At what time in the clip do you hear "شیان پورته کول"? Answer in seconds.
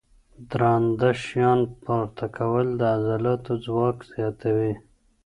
1.23-2.67